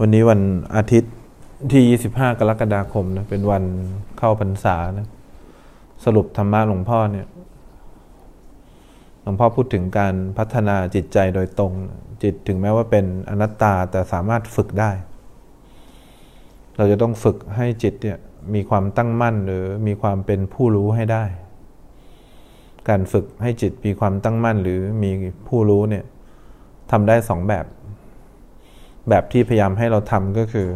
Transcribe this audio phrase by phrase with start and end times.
[0.00, 0.40] วันนี้วัน
[0.76, 1.14] อาทิตย์
[1.72, 3.64] ที่ 25 กรกฎาคมนะเป็นวัน
[4.18, 5.06] เข้าพรรษานะ
[6.04, 7.26] สรุปธรรมะหลวงพ่อเนี่ย
[9.22, 11.72] หลวงพ่อพูดถึงการพัฒนาจิตใจโดยตรง
[12.22, 14.90] จิตถึงแม้ว่าเป็นอนัตตาแต่สามารถฝึกได้
[16.76, 18.18] เราจะต้องฝึกให้จิตเนี่ย
[18.54, 21.24] มีความตั้งมั่นหรือมีความเป็นผู้รู้ให้ได้
[22.88, 25.10] การฝึกให้จิตมีความตั้งมั่นหรือมี
[25.48, 26.04] ผู้รู้เนี่ย
[26.90, 27.64] ทำได้สองแบบ
[29.08, 30.68] แบบที่พยายามให้เราทำก็คือ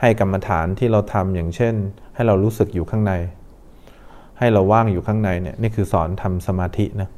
[0.00, 1.74] ให้กรรมฐานที่เราทำอย่างเช่น
[2.14, 3.12] ให้เรารู้สึกอยู่ข้างใน
[4.38, 7.08] ให้เราว่างอยู่ข้างในเนี่ยนี่คือสอนทำสมาธินะ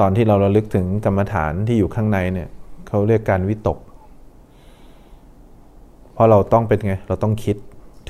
[0.00, 2.48] ตอนที่เราระลึกถึงกรรมฐานที่อยู่ข้างในเนี่ย
[2.88, 3.78] เขาเรียกการวิตก
[6.12, 7.56] เพราะเราต้องเป็นไงเราต้องคิด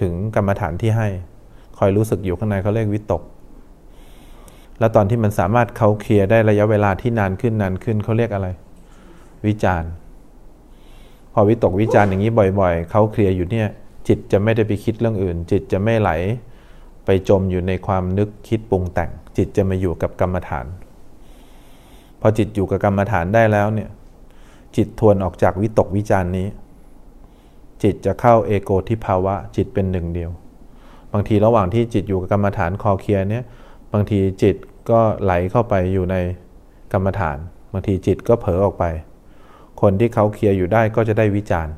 [0.01, 1.09] ถึงกรรมฐานที่ให้
[1.79, 3.23] คอยรู้สึกอยู่ข้างในเขาเรียกวิตก
[4.79, 8.49] แล้วตอนที่มันสามารถเขาเคลียร์ได้ระยะเวลาที่นานขึ้นนานขึ้นเขาเรียกอะไร
[9.47, 9.91] วิจารณ์
[11.39, 13.69] อวิตกวิจารณ์อย่างนี้บ่อยๆ เขาเคลียร์อยู่เนี่ย
[14.09, 16.11] จิตจะไม่ได้ไปคิดเรื่องอื่น จิตจะไม่ไหล
[17.05, 20.67] ไปจมอยู่ในความนึกคิดปรุงแต่ง จิตจะมาอยู่กับกรรมฐาน
[22.21, 23.89] พอจิตอยู่กับกรรมฐานได้แล้วเนี่ย
[24.77, 26.47] จิตทวนออกจากวิตกวิจารณ์นี้
[27.83, 30.31] จิตจะเข้าเอโกทิภาวะ จิตเป็นหนึ่งเดียว
[31.13, 33.45] บางทีระหว่างที่จิตอยู่กับกรรมฐานคอเคลียร์เนี่ย
[33.93, 34.57] บางทีจิต
[34.91, 36.17] ก็ไหลเข้าไปอยู่ใน
[36.93, 37.39] กรรมฐาน
[37.73, 38.85] บางทีจิตก็เผลอออกไป
[39.81, 41.75] คนที่เขาเคลียร์อยู่ได้ก็จะได้วิจารณ์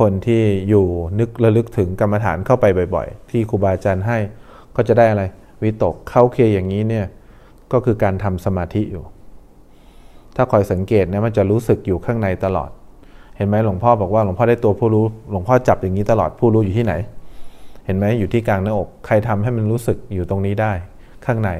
[0.00, 0.86] คนที่อยู่
[1.20, 4.18] นึกระลึกถึงกรรมฐานเข้าไปบ่อย ๆ ที่ครูบาอาจารย์ให้
[4.76, 5.24] ก็จะได้อะไร
[5.62, 7.06] วิตกเข้าเคลียร์อย่างนี้เนี่ย
[7.72, 9.04] ก็คือการทำสมาธิอยู่
[10.36, 12.70] ถ้าคอยสังเกตนะมันจะรู้สึกอยู่ข้างในตลอด
[13.36, 16.94] เห็นไหมหลวงพ่อบอกว่าหลวงพ่อได้ตัวผู้รู้ หลวงพ่อจับอย่างนี้ตลอดผู้รู้อยู่ที่ไหน
[17.86, 20.72] เห็นไหมอยู่ที่กลางหน้าอก ใครทำให้มันรู้สึกอยู่ตรงนี้ได้
[21.26, 21.50] ข้างใน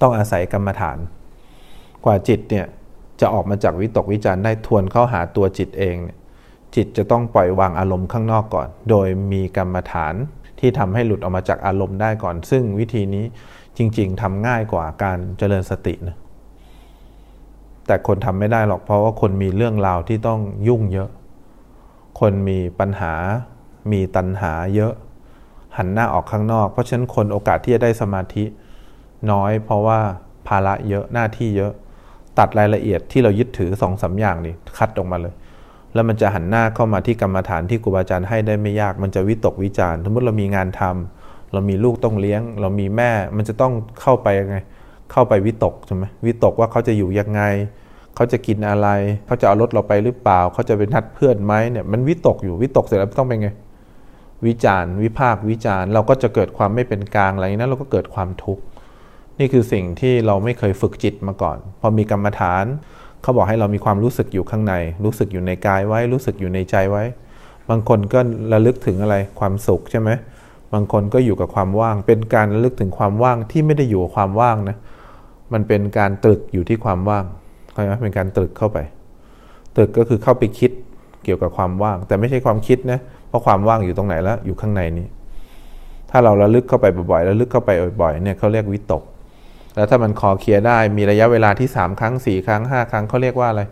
[0.00, 0.98] ต้องอาศัยกรรมฐาน
[2.04, 2.66] กว่าจิตเนี่ย
[3.20, 6.18] จะออกมาจากวิตกวิจารณ์ได้ทวนเข้าหาตัวจิตเองเนี่ย
[6.74, 10.14] จิตจะต้องปล่อยวางอารมณ์ข้างนอกก่อน โดยมีกรรมฐาน
[10.58, 13.24] ที่ทำให้หลุดออกมาจากอารมณ์ได้ก่อน ซึ่งวิธีนี้
[13.76, 16.16] จริง ๆทำง่ายกว่าการเจริญสตินะ
[17.86, 21.10] แต่คนทำไม่ได้หรอกเพราะว่าคนมีเรื่องราวที่ต้องยุ่งเยอะ
[22.20, 23.14] คนมีปัญหา
[23.92, 24.92] มีตัณหาเยอะ
[25.76, 28.44] หันหน้าออกข้างนอก เพราะฉะนั้นคนโอกาสที่จะได้สมาธิ
[29.30, 30.00] น้อย เพราะว่า
[30.48, 31.72] ภาระเยอะหน้าที่เยอะ
[32.40, 35.34] ตัดรายละเอียดที่เรายึดถือสองสาอย่างนี่คัดออกมาเลย
[35.94, 44.56] แล้วมันจะหันหน้าเข้ามาที่กรรมฐานที่ครูบาอาจารย์ให้ได้ไม่ยาก มันจะวิตกวิจารณ์สมมติเรามีงานทำเรามีลูกต้องเลี้ยง เรามีแม่ มันจะต้องเข้าไปยังไง
[45.12, 47.42] เข้าไปวิตกใช่ไหมวิตกว่าเขาจะอยู่ยังไง
[48.14, 48.88] เขาจะกินอะไร
[49.26, 53.48] เขาจะเอารถเราไปหรือเปล่า เขาจะเป็นนัดเพื่อนไหมเนี่ย มันวิตกอยู่ วิตกเสร็จแล้วต้องเป็นไง
[54.46, 58.62] วิจารณ์ วิพากษ์วิจารณ์ เราก็จะเกิดความไม่เป็นกลางอะไรนั้นเราก็เกิดความทุกข์
[59.40, 62.64] นี่คือสิ่งที่เราไม่เคยฝึกจิตมาก่อน พอมีกรรมฐาน
[63.22, 64.74] เขาบอกให้เรามีความรู้สึกอยู่ข้างใน
[65.04, 67.04] รู้สึกอยู่ในกายไว้ รู้สึกอยู่ในใจไว้
[67.70, 68.18] บางคนก็
[68.52, 70.10] ระลึกถึงอะไรความสุขใช่ไหม
[70.72, 74.76] บางคนก็อยู่กับความว่าง เป็นการระลึกถึงความว่างที่ไม่ได้อยู่กับความว่างนะ
[75.52, 77.24] มันเป็นการตรึกอยู่ที่ความว่าง
[77.72, 78.78] เข้าใจไหมเป็นการตรึกเข้าไป
[79.76, 80.70] ตรึกก็คือเข้าไปคิด
[81.24, 82.98] เกี่ยวกับความว่าง แต่ไม่ใช่ความคิดนะ
[83.28, 85.06] เพราะความว่างอยู่ตรงไหนแล้วอยู่ข้างในนี้
[86.10, 87.70] ถ้าเราระลึกเข้าไปบ่อยๆระลึกเข้าไป
[88.02, 89.02] บ่อยๆเนี่ยเขาเรียกวิตก
[89.74, 93.62] แล้วถ้ามันคอเคลียร์ได้มีระยะเวลาที่ 3 ครั้ง 4 ครั้ง 5 ครั้งเขาเรียกว่าอะไร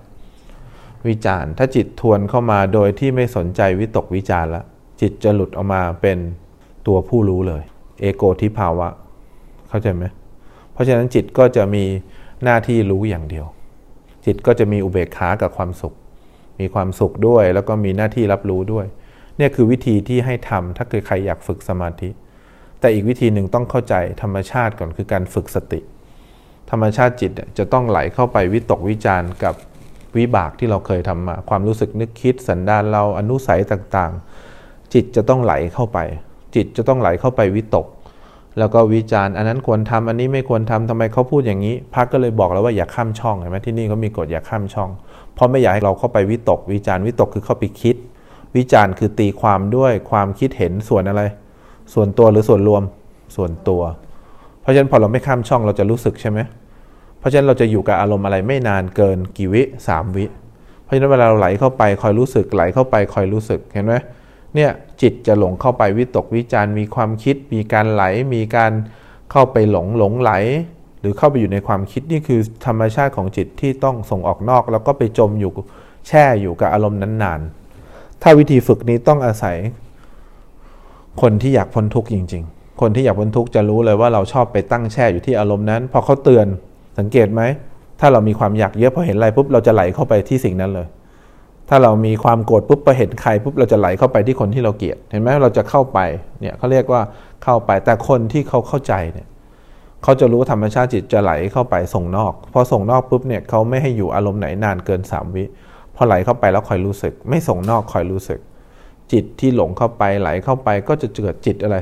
[1.09, 4.65] วิจารณ์ ถ้าจิตทวนเข้ามาโดยที่ไม่สนใจวิตกวิจารแล้ว
[5.01, 6.19] จิตจะหลุดออกมาเป็น
[6.87, 7.63] ตัวผู้รู้เลย
[8.01, 8.89] เอโกทิภาวะ
[9.69, 10.05] เข้าใจไหม
[10.73, 11.85] เพราะฉะนั้นจิตก็จะมี
[12.45, 13.47] หน้าที่รู้อย่างเดียว
[14.27, 15.95] จิตก็จะมีอุเบกขากับความสุข
[16.61, 18.87] มีความสุขด้วย แล้วก็มีหน้าที่รับรู้ด้วย
[19.37, 22.09] เนี่ยคือวิธีที่ให้ทำถ้าเกิดใครอยากฝึกสมาธิ
[22.81, 25.81] แต่อีกวิธีหนึ่งต้องเข้าใจธรรมชาติก่อนคือการฝึกสติ
[26.71, 29.55] ธรรมชาติจิตจะต้องไหลเข้าไปวิตกวิจารณ์กับ
[30.17, 35.99] วิบากที่เราเคยทำมา ความรู้สึกนึกคิดสันดานเราอนุสัยต่างๆ จิตจะต้องไหลเข้าไป
[36.55, 37.87] จิตจะต้องไหลเข้าไปวิตก
[38.59, 44.91] แล้วก็วิจารณ์ อันนั้นควรทำอันนี้ไม่ควรทำทำไมเขาพูดอย่างนี้พักก็เลยบอกแล้วว่าอย่าข้ามช่องเห็นไหมที่นี่เขามีกฎอย่าข้ามช่อง
[45.35, 47.97] เพราะไม่อยากให้เราเข้าไปวิตก วิจารณ์วิตกคือเข้าไปคิด
[48.57, 51.23] วิจารณ์คือตีความด้วยความคิดเห็นส่วนอะไร
[51.95, 52.83] ส่วนตัวหรือส่วนรวม
[53.37, 53.83] ส่วนตัว
[54.61, 56.39] เพราะฉะนั้นพอเราไม่ข้ามช่องเราจะรู้สึกใช่ไหม
[57.19, 60.25] เพราะฉะนั้นเราจะอยู่กับอารมณ์อะไรไม่นานเกินกี่วิสามวิ
[60.85, 63.95] เพราะฉะนั้นเวลาเราไหลเข้าไปคอยรู้สึกไหลเข้าไปคอยรู้สึกเห็นไหม
[64.55, 64.71] เนี่ย
[65.03, 68.05] จิตจะหลงเข้าไปวิตกวิจารมีความคิด มีการไหล
[68.35, 68.73] มีการ
[69.31, 70.33] เข้าไปหลงหลงไหล
[71.01, 75.51] หรือเข้าไปอยู่ในความคิดนี่คือธรรมชาติของจิตที่ต้องส่งออกนอก แล้วก็ไปจมอยู่
[76.09, 77.41] แช่อยู่กับอารมณ์นั้นนาน
[78.23, 79.57] ถ้าวิธีฝึกนี้ต้องอาศัย
[81.21, 86.47] คนที่อยากพ้นทุกข์จริง ๆ คนที่อยากพ้นทุกข์จะรู้เลยว่าเราชอบไปตั้งแช่อยู่ที่อารมณ์นั้น พอเขาเตือน
[86.99, 87.43] สังเกตไหม
[88.01, 90.87] ถ้าเรามีความอยากเยอะพอเห็นอะไรปุ๊บเราจะไหลเข้าไปที่สิ่งนั้นเลย
[91.69, 95.99] ถ้าเรามีความโกรธปุ๊บไปเห็นใครปุ๊บเราจะไหลเข้าไปที่คนที่เราเกลียด เห็นไหมเราจะเข้าไป
[96.41, 97.03] เนี่ยเขาเรียกว่า
[97.45, 99.27] เข้าไปแต่คนที่เขาเข้าใจเนี่ย
[100.03, 105.45] เขาจะรู้ธรรมชาติจิตจะไหลเข้าไปส่งนอกพอส่งนอกปุ๊บเนี่ยเขาไม่ให้อยู่อารมณ์ไหนนานเกินสามวิ
[105.95, 108.39] พอไหลเข้าไปแล้วคอยรู้สึก ไม่ส่งนอกคอยรู้สึก
[109.13, 111.77] จิตที่หลงเข้าไปไหลเข้าไปก็จะเกิดจิตอะไร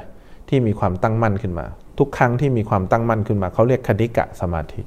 [0.48, 1.66] ที่มีความตั้งมั่นขึ้นมา
[1.98, 4.82] ทุกครั้งที่มีความตั้งมั่นขึ้นมาเขาเรียกคณิกะสมาธิ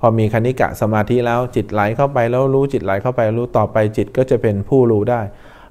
[0.00, 5.20] พอมีคณิกะสมาธิแล้วจิตไหลเข้าไปแล้วรู้จิตไหลเข้าไปรู้ต่อไปจิตก็จะเป็นผู้รู้ได้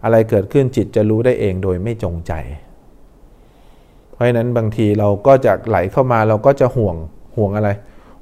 [0.03, 2.33] อะไรเกิดขึ้นจิตจะรู้ได้เองโดยไม่จงใจ
[4.11, 6.95] เพราะฉะนั้นบางทีเราก็จะไหลเข้ามาเราก็จะห่วง
[7.35, 7.69] ห่วงอะไร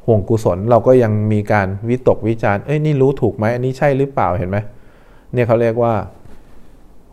[0.06, 4.57] ห่วงกุศลเราก็ยังมีการวิตกวิจารณ์เอ้ยนี่รู้ถูกไหมอันนี้ใช่หรือเปล่าเห็นไหม
[5.33, 5.94] เนี่ยเขาเรียกว่า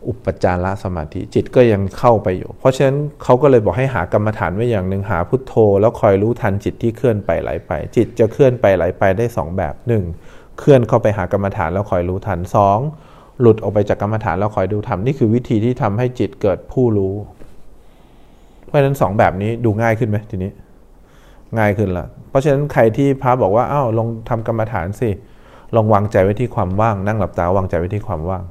[0.07, 10.03] อุปจารสมาธิจิตก็ยังเข้าไปอยู่ เพราะฉะนั้นเขาก็เลยบอกให้หากรรมฐานไว้อย่างหนึ่งหาพุทโธ แล้วคอยรู้ทันจิตที่เคลื่อนไปไหลไป จิตจะเคลื่อนไปไหลไปได้ 2 แบบหนึ่ง
[10.59, 12.79] เคลื่อนเข้าไปหากรรมฐานแล้วคอยรู้ทันสอง
[13.41, 17.15] หลุดออกไปจากกรรมฐานแล้วคอยดูทำนี่คือวิธีที่ทำให้จิตเกิดผู้รู้
[18.65, 20.51] เพราะฉะนั้นสองแบบนี้ดูง่ายขึ้นไหมทีนี้
[21.57, 25.09] ง่ายขึ้นละเพราะฉะนั้นใครที่พระบอกว่าอ้าวลองทำกรรมฐานสิ
[25.75, 28.43] ลองวางใจไว้ที่ความว่าง นั่งหลับตาวางใจไว้ที่ความว่าง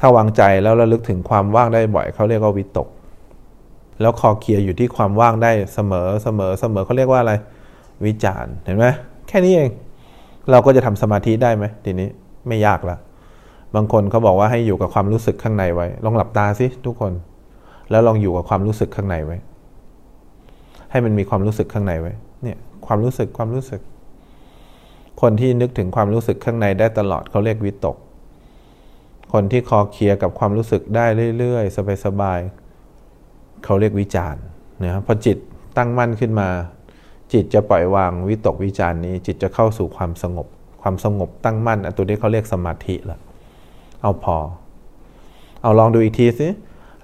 [0.00, 2.88] ถ้าวางใจแล้วระลึกถึงความว่างได้บ่อยเขาเรียกว่าวิตก
[4.00, 7.32] แล้วคอเคลียอยู่ที่ความว่างได้เสมอเสมอเสมอเขาเรียกว่าอะไร
[8.06, 8.86] วิจารเห็นไหม
[9.28, 9.70] แค่นี้เอง
[10.50, 12.08] เราก็จะทำสมาธิได้ไหมทีนี้
[12.48, 12.96] ไม่ยากละ
[13.74, 17.12] บางคนเขาบอกว่าให้อยู่กับความรู้สึกข้างในไว้ ลองหลับตาสิทุกคน
[17.90, 19.36] แล้วลองอยู่กับความรู้สึกข้างในไว้
[20.90, 22.12] ให้มันมีความรู้สึกข้างในไว้
[22.42, 23.80] เนี่ยความรู้สึกความรู้สึก
[25.20, 27.96] คนที่นึกถึงความรู้สึกข้างในได้ตลอดเขาเรียกวิตก
[29.32, 31.06] คนที่คอเคลียกับความรู้สึกได้
[31.38, 34.42] เรื่อยๆ สบายๆเขาเรียกวิจารณ์
[34.82, 35.36] นะครับพอจิต
[35.76, 36.48] ตั้งมั่นขึ้นมา
[37.32, 40.46] จิตจะปล่อยวางวิตกวิจารณ์นี้ จิตจะเข้าสู่ความสงบ
[40.82, 43.18] ความสงบตั้งมั่นอันตัวนี้เขาเรียกสมาธิละ
[44.02, 44.36] เอาพอ
[45.62, 46.48] เอาลองดูอีกทีสิ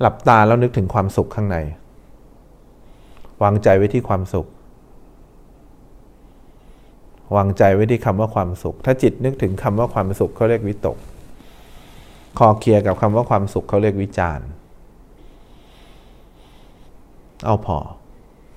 [0.01, 1.57] หลับตาแล้วนึกถึงความสุขข้างใน
[3.43, 4.47] วางใจไว้ที่ความสุข
[7.37, 10.97] วางใจไว้ที่คำว่าความสุข ถ้าจิตนึกถึงคำว่าความสุขเขาเรียกวิตก
[12.39, 14.47] คอเคลียร์กับคำว่าความสุขเขาเรียกวิจารณ์
[17.45, 17.79] เอาพอ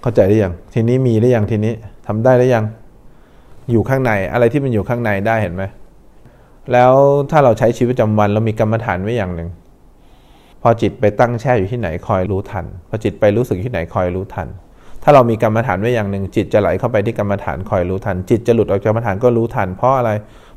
[0.01, 1.73] เข้าใจหรือยัง ทีนี้มีหรือยังทีนี้
[2.07, 2.65] ทำได้หรือยัง
[3.71, 5.63] อยู่ข้างในอะไรที่มันอยู่ข้างในได้เห็นไหม
[6.73, 6.93] แล้ว
[7.31, 9.49] ถ้าเราใช้ชีวิตประจำวันเรามีกรรมฐานไว้อย่างหนึ่ง
[10.61, 14.47] พอจิตไปตั้งแช่อยู่ที่ไหนคอยรู้ทัน พอจิตไปรู้สึกที่ไหนคอยรู้ทัน
[15.03, 20.11] ถ้าเรามีกรรมฐานไว้อย่างหนึ่ง จิตจะไหลเข้าไปที่กรรมฐานคอยรู้ทัน จิตจะหลุดออกจากกรรมฐานก็รู้ทัน เพราะอะไร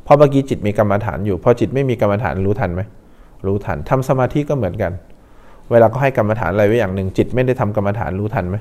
[0.05, 2.83] เพราะเมื่อกี้จิตมีกรรมฐานอยู่ พอจิตไม่มีกรรมฐานรู้ทันไหม
[3.47, 4.93] รู้ทันทำสมาธิก็เหมือนกัน
[5.71, 8.57] เวลาก็ให้กรรมฐานอะไรไว้อย่างหนึ่งจิตไม่ได้ทำกรรมฐานรู้ทันไหม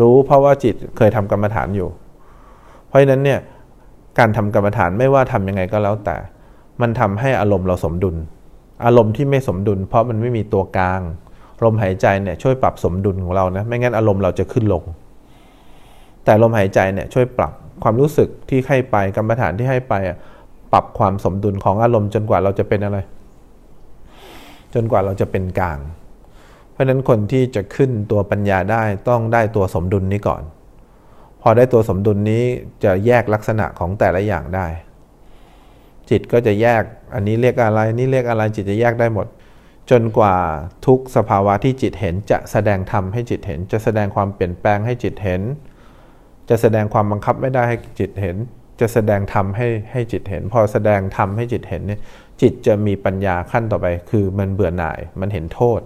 [0.00, 1.88] รู้เพราะว่าจิตเคยทำกรรมฐานอยู่
[2.86, 3.38] เพราะฉะนั้นเนี่ย
[4.18, 6.16] การทำกรรมฐานไม่ว่าทํำยังไงก็แล้วแต่
[6.80, 8.16] มันทำให้อารมณ์เราสมดุล
[8.84, 11.00] อารมณ์ที่ไม่สมดุล เพราะมันไม่มีตัวกลาง
[11.64, 14.82] ลมหายใจเนี่ยช่วยปรับสมดุลของเรานะไม่งั้นอารมณ์เราจะขึ้นลง
[16.24, 17.52] แต่ลมหายใจเนี่ยช่วยปรับ
[17.82, 19.94] ความรู้สึกที่ให้ไปกรรมฐานที่ให้ไป
[20.72, 22.98] ปรับความสมดุลของอารมณ์จนกว่าเราจะเป็นอะไร
[24.74, 25.78] จนกว่าเราจะเป็นกลาง
[26.72, 30.42] เพราะนั้นคนที่จะขึ้นตัวปัญญาได้ต้องได้ตัวสมดุลนี้ก่อน
[31.42, 32.44] พอได้ตัวสมดุลนี้
[32.84, 34.66] จะแยกลักษณะของแต่ละอย่างได้
[36.10, 36.82] จิตก็จะแยก
[37.14, 39.26] อันนี้เรียกอะไรนี่เรียกอะไรจิตจะแยกได้หมด
[39.90, 40.36] จนกว่า
[40.86, 45.42] ทุกสภาวะที่จิตเห็นจะแสดงธรรมให้จิตเห็น จะแสดงความเปลี่ยนแปลงให้จิตเห็น
[46.48, 48.36] จะแสดงความบังคับไม่ได้ให้จิตเห็น
[48.80, 52.00] จะแสดงธรรมให้ให้จิตเห็น พอแสดงธรรมให้จิตเห็นเนี่ย
[52.42, 55.80] จิตจะมีปัญญาขั้นต่อไป คือมันเบื่อหน่าย มันเห็นโทษ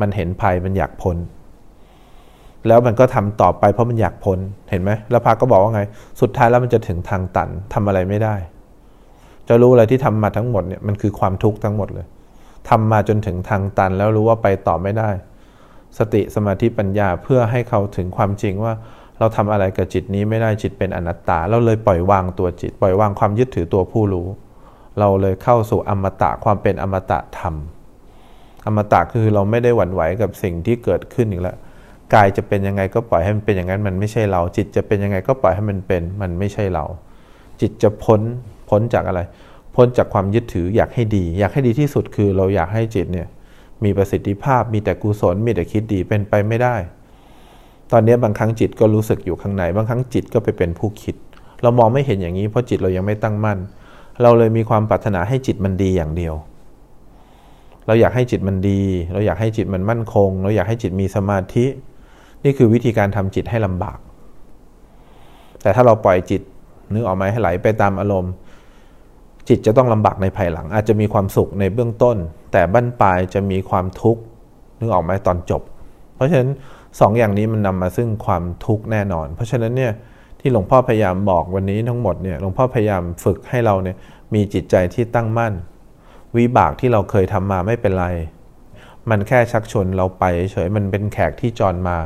[0.00, 1.16] มันเห็นภัยมันอยากพ้น
[2.66, 4.38] แล้วมันก็ทำต่อไปเพราะมันอยากพ้น
[4.70, 5.82] เห็นไหมแล้วพาก็บอกว่าไง
[6.20, 8.34] สุดท้ายแล้วมันจะถึงทางตันทำอะไรไม่ได้
[9.48, 12.06] จะรู้อะไรที่ทำมาทั้งหมดเนี่ยมันคือความทุกข์ทั้งหมดเลย
[12.70, 15.10] ทำมาจนถึงทางตัน แล้วรู้ว่าไปต่อไม่ได้
[15.98, 18.72] สติสมาธิปัญญาเพื่อให้เขาถึงความจริงว่า
[19.18, 24.26] เราทำอะไรกับจิตนี้ไม่ได้จิตเป็นอนัตตา เราเลยปล่อยวางตัวจิต ปล่อยวางความยึดถือตัวผู้รู้
[24.98, 27.54] เราเลยเข้าสู่อมตะความเป็นอมตะธรรม
[28.66, 31.56] อมตะคือเราไม่ได้หวั่นไหวกับสิ่งที่เกิดขึ้นอีกแล้ว
[32.14, 36.84] กายจะเป็นยังไงก็ปล่อยให้มันเป็นอย่างนั้นมันไม่ใช่เรา จิตจะเป็นยังไงก็ปล่อยให้มันเป็น มันไม่ใช่เรา
[37.60, 38.20] จิตจะพ้น
[38.70, 39.20] พ้นจากอะไร
[39.74, 43.28] พ้นจากความยึดถืออยากให้ดี อยากให้ดีที่สุดคือเราอยากให้จิตเนี่ย
[43.84, 46.76] มีประสิทธิภาพมีแต่กุศลมีแต่คิดดีเป็นไปไม่ได้
[47.96, 51.14] ตอนนี้บางครั้งจิตก็รู้สึกอยู่ข้างใน บางครั้งจิตก็ไปเป็นผู้คิด
[51.62, 53.58] เรามองไม่เห็นอย่างนี้เพราะจิตเรายังไม่ตั้งมั่น
[54.22, 56.34] เราเลยมีความปรารถนาให้จิตมันดีอย่างเดียว
[57.86, 58.80] เราอยากให้จิตมันดี
[59.12, 61.66] เราอยากให้จิตมันมั่นคง เราอยากให้จิตมีสมาธิ
[62.44, 63.98] นี่คือวิธีการทำจิตให้ลำบาก
[65.62, 66.42] แต่ถ้าเราปล่อยจิต
[66.92, 68.32] นึกออกไหมให้ไหลไปตามอารมณ์
[69.48, 72.16] จิตจะต้องลำบากในภายหลัง อาจจะมีความสุขในเบื้องต้น
[72.52, 74.22] แต่บั้นปลายจะมีความทุกข์
[74.78, 75.62] นึกออกไหมตอนจบ
[76.14, 76.50] เพราะฉะนั้น
[77.00, 79.92] สองอย่างนี้มันนำมาซึ่งความทุกข์แน่นอน เพราะฉะนั้นเนี่ย
[80.40, 83.96] ที่หลวงพ่อพยายามบอกวันนี้ทั้งหมดเนี่ยหลวงพ่อพยายามฝึกให้เราเนี่ย
[84.34, 85.52] มีจิตใจที่ตั้งมั่น
[86.36, 88.06] วิบากที่เราเคยทำมาไม่เป็นไร
[89.10, 91.98] มันแค่ชักชวนเราไปเฉยมันเป็นแขกที่จรมา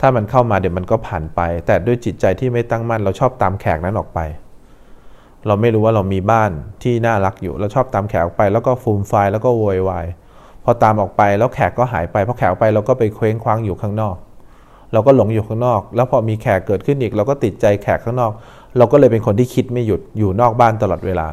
[0.00, 4.20] ถ้ามันเข้ามาเดี๋ยวมันก็ผ่านไป แต่ด้วยจิตใจที่ไม่ตั้งมั่น เราชอบตามแขกนั้นออกไป
[5.46, 6.50] เราไม่รู้ว่าเรามีบ้าน
[6.82, 10.06] ที่น่ารักอยู่เราชอบตามแขกออกไป แล้วก็ฟูมไฟแล้วก็โวยวาย
[10.64, 14.16] พอตามออกไปแล้วแขกก็หายไปพอแขกไปเราก็ไปเคว้งคว้างอยู่ข้างนอก
[14.92, 18.32] เราก็หลงอยู่ข้างนอก แล้วพอมีแขกเกิดขึ้นอีก เราก็ติดใจแขกข้างนอก
[18.78, 21.28] เราก็เลยเป็นคนที่คิดไม่หยุดอยู่นอกบ้านตลอดเวลา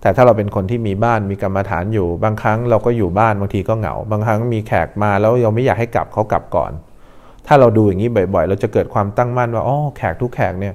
[0.00, 6.72] แต่ถ้าเราเป็นคนที่มีบ้านมีกรรมฐานอยู่ บางครั้งเราก็อยู่บ้านบางทีก็เหงา บางครั้งมีแขกมาแล้วเราไม่อยากให้กลับเขากลับก่อน
[7.46, 10.74] ถ้าเราดูอย่างนี้บ่อย ๆ เราจะเกิดความตั้งมั่นว่าอ๋อแขกทุกแขกเนี่ย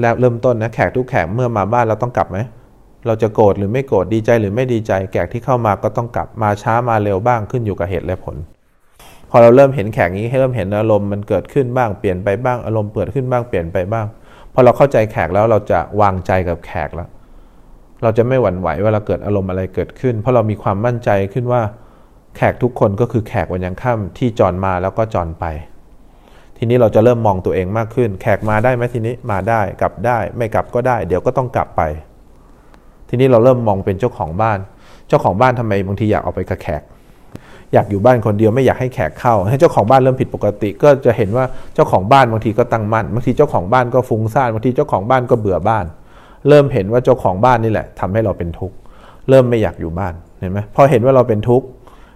[0.00, 2.38] แล้วเริ่มต้นนะแขกทุกแขกเมื่อมาบ้านเราต้องกลับไหม
[3.08, 8.36] เราจะโกรธหรือไม่โกรธดีใจหรือไม่ดีใจ แขกที่เข้ามาก็ต้องกลับมาช้ามาเร็วบ้างขึ้นอยู่กับเหตุและผล
[9.30, 14.06] พอเราเริ่มเห็นแขกนี้ให้เริ่มเห็นอารมณ์มันเกิดขึ้นบ้างเปลี่ยนไปบ้างอารมณ์เปิดขึ้นบ้างเปลี่ยนไปบ้าง
[14.52, 17.08] พอเราเข้าใจแขกแล้วเราจะวางใจกับแขกแล้ว
[18.02, 21.62] เราจะไม่หวั่นไหวเวลาเกิดอารมณ์อะไรเกิดขึ้น เพราะเรามีความมั่นใจขึ้นว่า
[22.36, 25.44] แขกทุกคนก็คือแขกวันยังค่ำที่จรมาแล้วก็จรไป
[26.56, 31.82] ทีนี้เราจะเริ่มมองตัวเองมากขึ้น แขกมาได้ไหมทีนี้มาได้กลับได้ ไม่กลับก็ได้ เดี๋ยวก็ต้องกลับไป
[33.08, 34.58] ทีนี้เราเริ่มมองเป็นเจ้าของบ้าน
[35.08, 36.82] เจ้าของบ้านทำไมบางทีอยากออกไปกับแขก
[37.72, 45.84] อยากอยู่บ้านคนเดียวไม่อยากให้แขกเข้า ให้เจ้าของบ้านเริ่มผิดปกติ ก็จะเห็นว่าเจ้าของบ้านบางทีก็ตั้งมั่นบางทีเจ้าของบ้านก็ฟุ้งซ่านบางทีเจ้าของบ้านก็เบื่อบ้าน
[46.48, 48.76] เริ่มเห็นว่าเจ้าของบ้านนี่แหละทำให้เราเป็นทุกข์
[49.30, 51.66] เริ่มไม่อยากอยู่บ้านเห็นไหมพอเห็นว่าเราเป็นทุกข์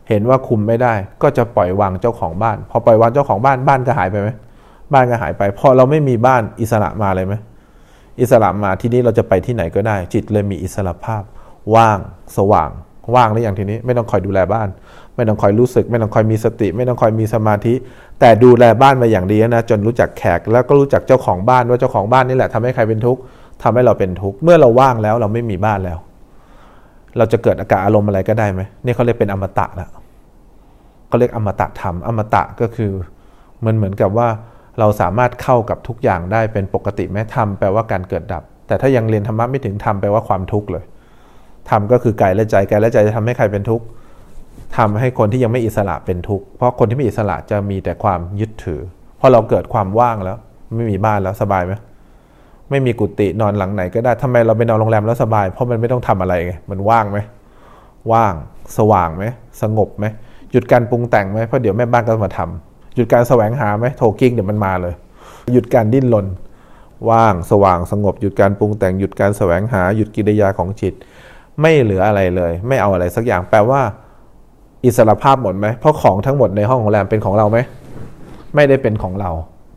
[0.09, 4.29] เห็นว่าคุมไม่ได้ ก็จะปล่อยวางเจ้าของบ้าน พอปล่อยวางเจ้าของบ้านบ้านก็หายไปไหม
[4.93, 7.35] บ้านก็หายไป พอเราไม่มีบ้านอิสระมาเลยไหม
[8.21, 11.23] อิสระมาที่นี้เราจะไปที่ไหนก็ได้ จิตเลยมีอิสระภาพ
[11.75, 11.99] ว่าง
[12.37, 12.71] สว่าง
[13.15, 14.69] ว่างหรือย่างทีนี้ ไม่ต้องคอยดูแลบ้าน
[15.17, 17.75] ไม่ต้องคอยรู้สึก ไม่ต้องคอยมีสติ ไม่ต้องคอยมีสมาธิ
[18.21, 23.21] แต่ดูแลบ้านมาอย่างดีนะจนรู้จักแขกแล้วก็รู้จักเจ้าของบ้านว่าเจ้าของบ้านนี่แหละทำให้ใครเป็นทุกข์
[23.63, 25.99] ทำให้เราเป็นทุกข์เมื่อเราว่างแล้วเราไม่มีบ้านแล้ว
[27.19, 29.91] เราจะเกิดอาการอารมณ์อะไรก็ได้ไหมนี่เขาเรียกเป็นอมตะแล้ว
[31.09, 32.91] เขาเรียกอมตะธรรมอมตะก็คือ
[33.65, 34.29] มันเหมือนกับว่า
[34.79, 40.85] เราสามารถเข้ากับทุกอย่างได้เป็นปกติแม้ธรรมแปลว่าการเกิดดับ แต่ถ้ายังเรียนธรรมะไม่ถึงธรรมแปลว่าความทุกข์เลย
[41.71, 43.85] ทำก็คือกายและใจกายและใจจะทำให้ใครเป็นทุกข์
[44.77, 48.81] ทำให้คนที่ยังไม่อิสระเป็นทุกข์เพราะคนที่ไม่อิสระจะมีแต่ความยึดถือ
[49.21, 50.37] พอเราเกิดความว่างแล้ว
[50.77, 51.73] ไม่มีบ้านแล้วสบายไหม
[52.71, 57.19] ไม่มีกุฏินอนหลังไหนก็ได้ทำไมเราไปนอนโรงแรมแล้วสบาย เพราะมันไม่ต้องทำอะไรไงมันว่างไหม
[58.13, 58.35] ว่าง
[58.79, 59.25] สว่างไหม
[59.63, 60.07] สงบไหม
[60.51, 64.95] หยุดการปรุงแต่งไหมเพราะเดี๋ยวแม่บ้านก็มาทำ หยุดการแสวงหาไหมโทกิ้งเดี๋ยวมันมาเลย
[65.53, 66.27] หยุดการดิ้นรน
[67.11, 70.95] ว่างสว่างสงบหยุดการปรุงแต่งหยุดการแสวงหาหยุดกิริยาของจิต
[71.61, 73.81] ไม่เหลืออะไรเลย ไม่เอาอะไรสักอย่างแปลว่า
[74.85, 77.59] อิสระภาพหมดไหมเพราะของทั้งหมดในห้องของแรมเป็นของเราไหม
[78.55, 79.31] ไม่ได้เป็นของเรา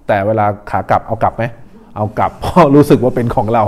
[0.07, 1.43] แต่เวลาขากลับเอากลับไหม
[1.95, 3.63] เอากลับเพราะรู้สึกว่าเป็นของเรา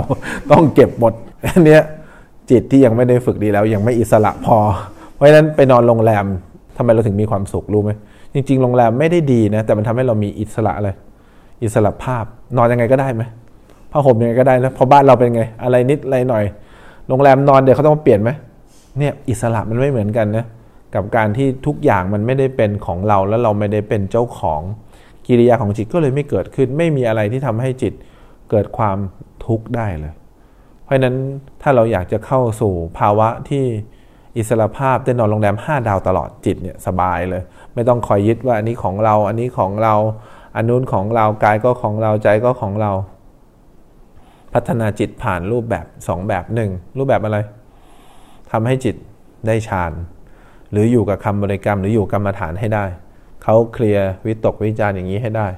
[0.50, 1.12] ต้องเก็บหมด
[1.46, 1.78] อันนี้
[2.50, 4.56] จิตที่ยังไม่ได้ฝึกดีแล้วยังไม่อิสระพอ
[5.14, 6.24] เพราะฉะนั้นไปนอนโรงแรม
[6.76, 7.90] ทำไมเราถึงมีความสุขรู้ไหม
[8.34, 10.90] จริง ๆ โรงแรมไม่ได้ดีนะแต่มันทำให้เรามีอิสระอะไร
[11.62, 12.24] อิสระภาพ
[12.56, 13.22] นอนยังไงก็ได้ไหม
[13.90, 16.44] ผ้าห่มยังไงก็ได้นะพอบ้านเราเป็นไง อะไรนิดอะไรหน่อย
[17.08, 18.30] โรงแรมนอนเดี๋ยวเขาต้องเปลี่ยนไหม
[18.98, 20.44] เนี่ยอิสระมันไม่เหมือนกันนะ
[20.94, 24.60] กับการที่ทุกอย่างมันไม่ได้เป็นของเราแล้วเราไม่ได้เป็นเจ้าของ
[25.26, 27.92] กิริยาของจิตก็เลยไม่เกิดขึ้น ไม่มีอะไรที่ทำให้จิต
[28.50, 28.98] เกิดความ
[29.46, 30.14] ทุกข์ได้เลย
[30.82, 31.16] เพราะฉะนั้น
[31.62, 33.64] ถ้าเราอยากจะเข้าสู่ภาวะที่
[34.38, 37.42] อิสระภาพได้นอนโรงแรม 5 ดาวตลอดจิตเนี่ยสบายเลย
[37.74, 39.94] ไม่ต้องคอยยึดว่าอันนี้ของเรา อันนี้ของเรา
[40.56, 42.92] อันนู้นของเรากายก็ของเราใจก็ของเรา
[44.52, 47.38] พัฒนาจิตผ่านรูปแบบ 2 แบบหนึ่งรูปแบบอะไร
[48.50, 48.96] ทำให้จิต
[49.46, 49.92] ได้ฌาน
[50.70, 52.84] หรืออยู่กับคำบริกรรมหรืออยู่กรรมฐานให้ได้
[53.42, 55.48] เขาเคลียร์วิตกวิจารอย่างนี้ให้ได้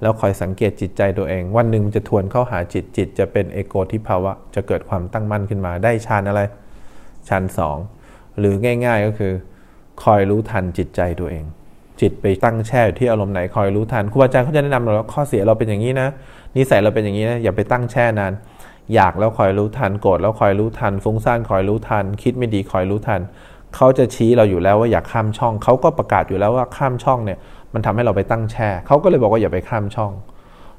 [0.00, 6.40] แล้วคอยสังเกตจิตใจตัวเอง วันหนึ่งจะทวนเข้าหาจิตจิต จะเป็นเอโกทิภาวะ จะเกิดความตั้งมั่นขึ้นมาได้ฌานอะไร
[7.28, 7.78] ฌานสอง
[8.38, 8.54] หรือ
[8.86, 9.32] ง่าย ๆก็คือ
[10.02, 11.44] คอยรู้ทันจิตใจตัวเอง
[12.00, 16.08] จิตไปตั้งแช่อยู่ที่อารมณ์ไหนคอยรู้ทันครูบาอาจารย์เขาจะแนะนำเราว่าข้อเสียเราเป็นอย่างนี้นะ
[16.56, 18.32] นิสัยเราเป็นอย่างนี้นะอย่าไปตั้งแช่นาน
[18.94, 23.20] อยากแล้วคอยรู้ทันโกรธแล้วคอยรู้ทัน ฟุ้งซ่านคอยรู้ทัน คิดไม่ดีคอยรู้ทัน
[23.76, 27.38] เขาจะชี้เราอยู่แล้วว่าอยากข้ามช่องเขาก็ประกาศอยู่แล้วว่าข้ามช่องเนี่ย
[27.74, 30.12] มันทำให้เราไปตั้งแช่เขาก็เลยบอกว่าอย่าไปข้ามช่อง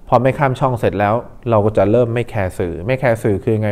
[0.07, 1.13] พอไม่ข้ามช่องเสร็จแล้ว
[1.49, 3.69] เราก็จะเริ่มไม่แคร์สื่อ ไม่แคร์สื่อคือไง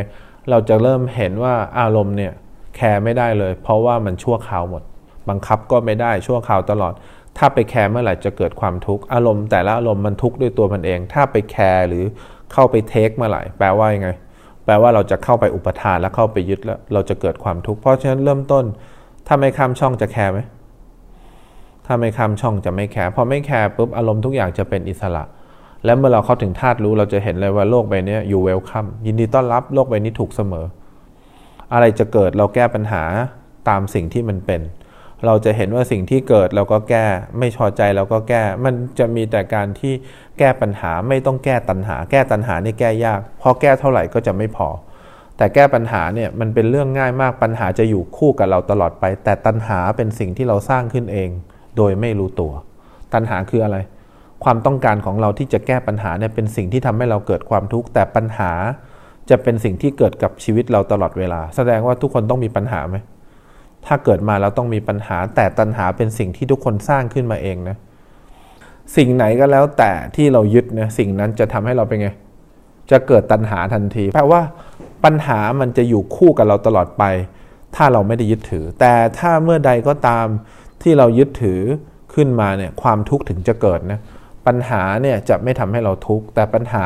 [0.50, 2.34] เราจะเริ่มเห็นว่าอารมณ์เนี่ย
[2.76, 4.84] แคร์ไม่ได้เลย เพราะว่ามันชั่วคราวหมด
[5.30, 6.94] บังคับก็ไม่ได้ชั่วคราวตลอด
[7.38, 12.04] ถ้าไปแคร์เมื่อไหร่จะเกิดความทุกข์อารมณ์แต่ละอารมณ์มันทุกข์ด้วยตัวมันเอง ถ้าไปแคร์หรือ
[12.54, 14.10] เข้าไป take เมื่อไหร่แปลว่ายังไง
[14.66, 18.66] แปลว่าเราจะเข้าไปอุปาทานแล้วเข้าไปยึดแล้วเราจะเกิดความทุกข์เพราะฉะนั้นเริ่มต้น
[19.28, 20.40] ถ้าไม่ข้ามช่องจะแคร์ไหม
[21.86, 25.24] ถ้าไม่ข้ามช่องจะไม่แคร์พอไม่แคร์ปุ๊บอารมณ์ทุกอย่างจะเป็นอิสระ
[25.86, 30.66] และเมื่อเราเข้าถึงธาตุรู้เราจะเห็นเลยว่าโลกใบนี้อยู่เวลคัมยินดีต้อนรับโลกใบนี้ถูกเสมอ
[31.74, 33.04] อะไรจะเกิดเราแก้ปัญหา
[33.70, 34.62] ตามสิ่งที่มันเป็น
[35.26, 37.06] เราจะเห็นว่าสิ่งที่เกิดเราก็แก้
[37.40, 39.94] ไม่พอใจเราก็แก้ มันจะมีแต่การที่
[40.40, 44.70] แก้ปัญหาไม่ต้องแก้ตัณหา แก้ตัณหานี่แก้ยากพอแก้เท่าไหร่ก็จะไม่พอ
[45.38, 51.30] แต่แก้ปัญหาเนี่ยมันเป็นเรื่องง่ายมากปัญหาจะอยู่คู่กับเราตลอดไป แต่ตัณหาเป็นสิ่งที่เราสร้างขึ้นเอง
[51.78, 52.54] โดยไม่รู้ตัว
[53.14, 53.78] ตัณหาคืออะไร
[54.44, 58.52] ความต้องการของเราที่จะแก้ปัญหาเนี่ยเป็นสิ่งที่ทำให้เราเกิดความทุกข์แต่ปัญหา
[59.32, 62.98] จะเป็นสิ่งที่เกิดกับชีวิตเราตลอดเวลา แสดงว่าทุกคนต้องมีปัญหาไหม
[63.86, 67.78] ถ้าเกิดมาแล้วต้องมีปัญหา แต่ตัณหาเป็นสิ่งที่ทุกคนสร้างขึ้นมาเองนะ
[68.96, 72.10] สิ่งไหนก็แล้วแต่ที่เรายึดนะสิ่งนั้นจะทำให้เราเป็นไง
[72.92, 74.42] จะเกิดตัณหาทันทีแปลว่า
[75.06, 77.04] ปัญหามันจะอยู่คู่กับเราตลอดไป
[77.76, 80.26] ถ้าเราไม่ได้ยึดถือ แต่ถ้าเมื่อใดก็ตาม
[80.82, 81.62] ที่เรายึดถือ
[82.14, 84.00] ขึ้นมาเนี่ยความทุกข์ถึงจะเกิดนะ
[84.48, 86.86] ปัญหาเนี่ยจะไม่ทำให้เราทุกข์แต่ปัญหา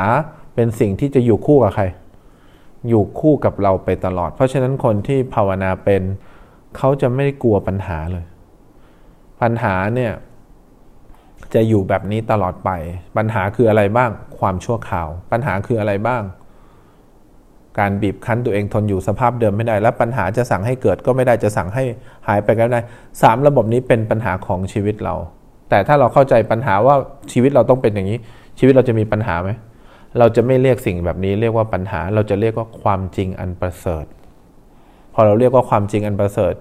[0.55, 1.83] เป็นสิ่งที่จะอยู่คู่กับใคร
[2.89, 6.03] อยู่คู่กับเราไปตลอด เพราะฉะนั้นคนที่ภาวนาเป็น
[6.77, 8.25] เขาจะไม่กลัวปัญหาเลย
[9.41, 10.13] ปัญหาเนี่ย
[11.53, 12.69] จะอยู่แบบนี้ตลอดไป
[13.17, 16.23] ปัญหาคืออะไรบ้าง ความชั่วข่าว ปัญหาคืออะไรบ้าง
[17.79, 21.83] การบีบคั้นตัวเองทนอยู่สภาพเดิมไม่ได้ และปัญหาจะสั่งให้เกิดก็ไม่ได้ จะสั่งให้
[22.27, 22.81] หายไปก็ไม่ได้
[23.21, 25.15] สามระบบนี้เป็นปัญหาของชีวิตเรา
[25.69, 26.95] แต่ถ้าเราเข้าใจปัญหาว่า
[27.31, 28.17] ชีวิตเราต้องเป็นอย่างนี้
[28.59, 29.49] ชีวิตเราจะมีปัญหาไหม
[30.19, 34.05] เราจะไม่เรียกสิ่งแบบนี้เรียกว่าปัญหา เราจะเรียกว่าความจริงอันประเสริฐ
[35.13, 36.53] พอเราเรียกว่าความจริงอันประเสริฐ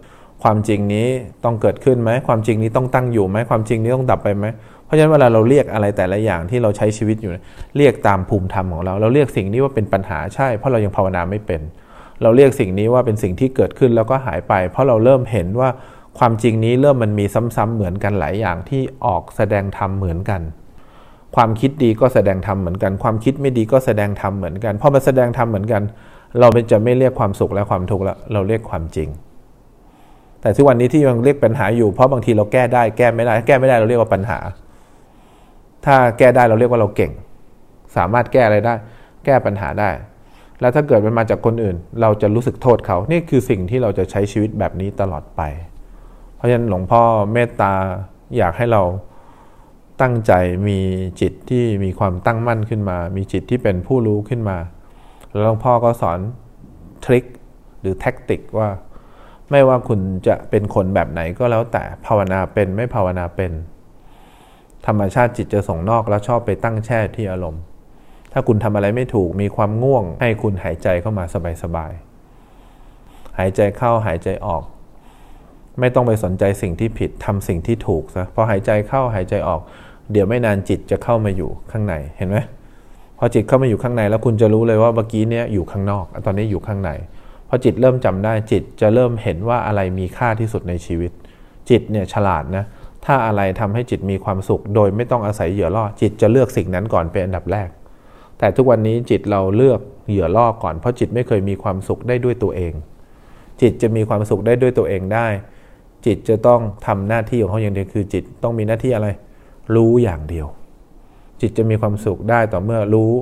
[0.42, 1.06] ความจริงนี้
[1.44, 4.46] ต้องเกิดขึ้นไหมความจริงนี้ต้องตั้งอยู่ไหมความจริงนี้ต้องดับไปไหม
[4.84, 7.30] เพราะฉะนั้นเวลาเราเรียกอะไรแต่ละอย่างที่เราใช้ชีวิตอยู่
[7.76, 11.61] เรียกตามภูมิธรรมของเรา เราเรียกสิ่งนี้ว่าเป็นปัญหาใช่ เพราะเรายังภาวนาไม่เป็น
[12.23, 15.68] เราเรียกสิ่งนี้ว่าเป็นสิ่งที่เกิดขึ้นแล้วก็หายไป เพราะเราเริ่มเห็นว่า
[16.18, 17.25] ความจริงนี้เริ่มมันมี
[17.56, 20.40] ซ้ำๆเหมือนกันหลายอย่างที่ออกแสดงธรรมเหมือนกัน
[21.34, 25.82] ความคิดดีก็แสดงธรรมเหมือนกัน ความคิดไม่ดีก็แสดงธรรมเหมือนกัน พอมาแสดงธรรมเหมือนกัน
[26.40, 29.08] เราจะไม่เรียกความสุขและความทุกข์ล้วเราเรียกความจริง
[30.40, 34.38] แต่ทุกวันนี้ที่ยังเรียกปัญหาอยู่ เพราะบางทีเราแก้ได้แก้ไม่ได้ แก้ไม่ได้เราเรียกว่าปัญหา
[35.84, 37.12] ถ้าแก้ได้เราเรียกว่าเราเก่ง
[37.97, 38.75] สามารถแก้อะไรได้
[39.25, 39.90] แก้ปัญหาได้
[40.60, 45.40] แล้วถ้าเกิดมันมาจากคนอื่น เราจะรู้สึกโทษเขา นี่คือสิ่งที่เราจะใช้ชีวิตแบบนี้ตลอดไป
[46.36, 47.73] เพราะฉะนั้นหลวงพ่อเมตตา
[48.36, 48.82] อยากให้เรา
[50.00, 50.33] ตั้งใจ
[50.69, 50.80] มี
[51.21, 54.59] จิตที่มีความตั้งมั่นขึ้นมา มีจิตที่เป็นผู้รู้ขึ้นมา
[55.30, 56.19] แล้วหลวงพ่อก็สอน
[57.04, 57.25] ทริค
[57.80, 58.69] หรือแท็กติกว่า
[59.50, 63.52] ไม่ว่าคุณจะเป็นคนแบบไหนก็แล้วแต่ภาวนาเป็นไม่ภาวนาเป็น
[64.87, 67.63] ธรรมชาติจิตจะส่งนอกแล้วชอบไปตั้งแช่ที่อารมณ์
[68.33, 71.25] ถ้าคุณทำอะไรไม่ถูกมีความง่วง ให้คุณหายใจเข้ามา
[71.63, 74.63] สบายๆหายใจเข้าหายใจออก
[75.80, 79.61] ไม่ต้องไปสนใจสิ่งที่ผิดทำสิ่งที่ถูกซะพอหายใจเข้าหายใจออก
[80.12, 82.38] เดี๋ยวไม่นานจิตจะเข้ามาอยู่ข้างในเห็นไหม
[83.19, 86.90] พอจิตเข้ามาอยู่ข้างในแล้วคุณจะรู้เลยว่าเมื่อกี้เนี้ยอยู่ข้างนอกตอนนี้อยู่ข้างใน
[87.49, 91.10] พอจิตเริ่มจำได้จิตจะเริ่มเห็นว่าอะไรมีค่าที่สุดในชีวิต
[91.71, 92.64] จิตเนี่ยฉลาดนะ
[93.04, 97.69] ถ้าอะไรทำให้จิตมีความสุข โดยไม่ต้องอาศัยเหยื่อล่อ จิตจะเลือกสิ่งนั้นก่อนเป็นอันดับแรก
[98.38, 102.73] แต่ทุกวันนี้จิตเราเลือกเหยื่อล่อก่อน เพราะจิตไม่เคยมีความสุขได้ด้วยตัวเอง
[103.62, 105.26] จิตจะมีความสุขได้ด้วยตัวเองได้
[106.06, 109.08] จิตจะต้องทำหน้าที่ของเขาอย่างเดียวคือจิตต้องมีหน้าที่อะไร
[109.75, 110.47] รู้อย่างเดียว
[111.41, 113.13] จิตจะมีความสุขได้ต่อเมื่อรู้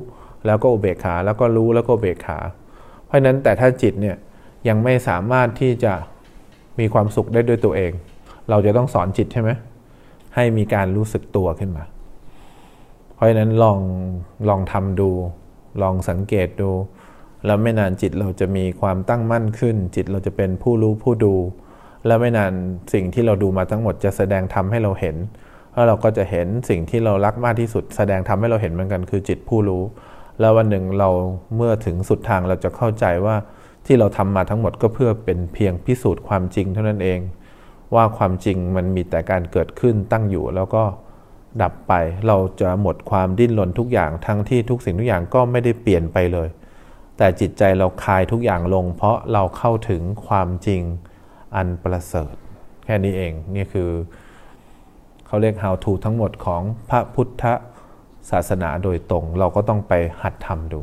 [0.46, 2.38] แล้วก็อุเบกขาแล้วก็รู้แล้วก็เบกขา
[3.04, 4.16] เพราะฉะนั้นแต่ถ้าจิตเนี่ย
[4.68, 5.92] ยังไม่สามารถที่จะ
[6.78, 7.92] มีความสุขได้ด้วยตัวเอง
[8.50, 9.50] เราจะต้องสอนจิตใช่ไหม
[10.34, 11.84] ให้มีการรู้สึกตัวขึ้นมา
[13.14, 13.78] เพราะฉะนั้นลอง
[14.48, 15.10] ลองทำดู
[15.82, 16.70] ลองสังเกตดู
[17.46, 21.34] แล้วไม่นานจิตเราจะมีความตั้งมั่นขึ้น จิตเราจะเป็นผู้รู้ผู้ดู
[22.06, 22.52] แล้วไม่นาน
[22.92, 25.16] สิ่งที่เราดูมาทั้งหมดจะแสดงทำให้เราเห็น
[25.72, 29.82] แล้วเราก็จะเห็นสิ่งที่เรารักมากที่สุด แสดงทำให้เราเห็นเหมือนกันคือจิตผู้รู้
[30.40, 31.08] แล้ววันหนึ่งเรา
[31.56, 33.36] เมื่อถึงสุดทางเราจะเข้าใจว่า
[33.86, 37.20] ที่เราทำมาทั้งหมดก็เพื่อเป็นเพียงพิสูจน์ความจริงเท่านั้นเอง
[37.94, 40.84] ว่าความจริงมันมีแต่การเกิดขึ้นตั้งอยู่แล้วก็
[41.62, 41.92] ดับไป
[42.26, 46.48] เราจะหมดความดิ้นรนทุกอย่างทั้งที่ทุกสิ่งทุกอย่างก็ไม่ได้เปลี่ยนไปเลย
[47.18, 50.82] แต่จิตใจเราคลายทุกอย่างลง เพราะเราเข้าถึงความจริง
[51.56, 52.34] อันประเสริฐ
[52.84, 53.90] แค่นี้เองนี่คือ
[55.32, 57.44] เขาเรียก how to ทั้งหมดของพระพุทธ
[58.30, 59.92] ศาสนาโดยตรง เราก็ต้องไป
[60.22, 60.80] หัดทำดู